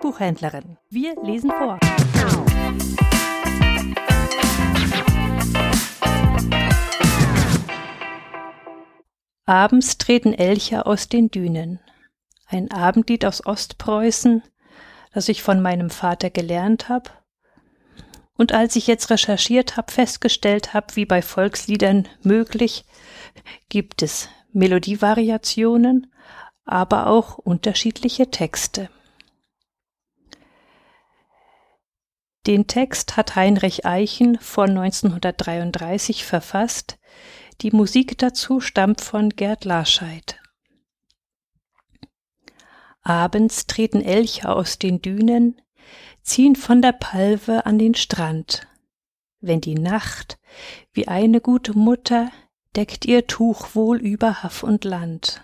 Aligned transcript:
Buchhändlerin. 0.00 0.76
Wir 0.90 1.14
lesen 1.22 1.50
vor. 1.50 1.78
Abends 9.46 9.98
treten 9.98 10.34
Elche 10.34 10.84
aus 10.84 11.08
den 11.08 11.30
Dünen. 11.30 11.80
Ein 12.46 12.70
Abendlied 12.70 13.24
aus 13.24 13.46
Ostpreußen, 13.46 14.42
das 15.14 15.28
ich 15.28 15.42
von 15.42 15.62
meinem 15.62 15.90
Vater 15.90 16.30
gelernt 16.30 16.88
habe. 16.88 17.10
Und 18.36 18.52
als 18.52 18.76
ich 18.76 18.86
jetzt 18.86 19.10
recherchiert 19.10 19.76
habe, 19.76 19.90
festgestellt 19.90 20.74
habe, 20.74 20.96
wie 20.96 21.06
bei 21.06 21.22
Volksliedern 21.22 22.08
möglich, 22.22 22.84
gibt 23.68 24.02
es 24.02 24.28
Melodievariationen, 24.52 26.12
aber 26.64 27.06
auch 27.06 27.38
unterschiedliche 27.38 28.30
Texte. 28.30 28.90
Den 32.50 32.66
Text 32.66 33.16
hat 33.16 33.36
Heinrich 33.36 33.86
Eichen 33.86 34.36
von 34.40 34.70
1933 34.70 36.24
verfasst. 36.24 36.98
Die 37.60 37.70
Musik 37.70 38.18
dazu 38.18 38.58
stammt 38.58 39.00
von 39.00 39.28
Gerd 39.28 39.64
Larscheid. 39.64 40.40
Abends 43.02 43.68
treten 43.68 44.00
Elche 44.00 44.48
aus 44.48 44.80
den 44.80 45.00
Dünen, 45.00 45.62
ziehen 46.22 46.56
von 46.56 46.82
der 46.82 46.90
Palve 46.90 47.66
an 47.66 47.78
den 47.78 47.94
Strand. 47.94 48.66
Wenn 49.38 49.60
die 49.60 49.76
Nacht, 49.76 50.40
wie 50.92 51.06
eine 51.06 51.40
gute 51.40 51.78
Mutter, 51.78 52.32
deckt 52.74 53.04
ihr 53.04 53.28
Tuch 53.28 53.76
wohl 53.76 53.98
über 53.98 54.42
Haff 54.42 54.64
und 54.64 54.82
Land. 54.82 55.40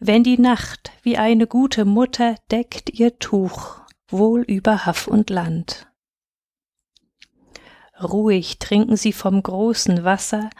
Wenn 0.00 0.24
die 0.24 0.38
Nacht, 0.38 0.90
wie 1.04 1.16
eine 1.16 1.46
gute 1.46 1.84
Mutter, 1.84 2.34
deckt 2.50 2.90
ihr 2.90 3.20
Tuch 3.20 3.79
wohl 4.12 4.42
über 4.42 4.86
Haff 4.86 5.06
und 5.06 5.30
Land. 5.30 5.86
Ruhig 8.02 8.58
trinken 8.58 8.96
sie 8.96 9.12
vom 9.12 9.42
großen 9.42 10.04
Wasser, 10.04 10.50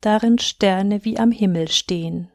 darin 0.00 0.38
Sterne 0.38 1.04
wie 1.04 1.18
am 1.18 1.30
Himmel 1.30 1.68
stehen. 1.68 2.30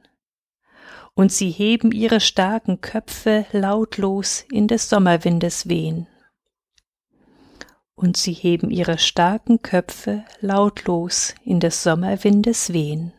Und 1.14 1.32
sie 1.32 1.52
heben 1.52 1.92
ihre 1.92 2.22
starken 2.22 2.80
Köpfe 2.80 3.46
lautlos 3.52 4.46
in 4.50 4.68
des 4.68 4.90
Sommerwindes 4.90 5.68
wehen. 5.68 6.08
Und 7.96 8.16
sie 8.16 8.34
heben 8.34 8.72
ihre 8.72 8.98
starken 8.98 9.62
Köpfe 9.62 10.24
lautlos 10.40 11.36
in 11.44 11.60
des 11.60 11.84
Sommerwindes 11.84 12.72
wehen. 12.72 13.14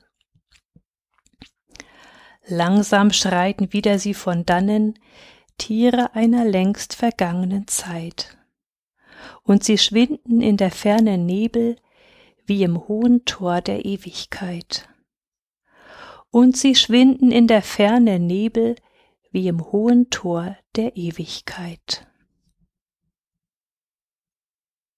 Langsam 2.47 3.13
schreiten 3.13 3.73
wieder 3.73 3.99
sie 3.99 4.15
von 4.15 4.45
dannen, 4.45 4.99
Tiere 5.63 6.17
einer 6.17 6.45
längst 6.45 6.97
vergangenen 6.97 7.69
Zeit. 7.69 8.37
Und 9.45 9.63
sie 9.63 9.79
schwinden 9.79 10.41
in 10.41 10.57
der 10.57 10.73
Ferne 10.73 11.19
Nebel 11.19 11.77
wie 12.45 12.65
im 12.65 12.89
hohen 12.89 13.25
Tor 13.27 13.61
der 13.61 13.85
Ewigkeit. 13.85 14.89
Und 16.33 16.57
sie 16.57 16.75
schwinden 16.75 17.31
in 17.31 17.47
der 17.47 17.63
Ferne 17.63 18.19
Nebel 18.19 18.75
wie 19.31 19.47
im 19.47 19.71
hohen 19.71 20.11
Tor 20.11 20.57
der 20.75 20.97
Ewigkeit. 20.97 22.09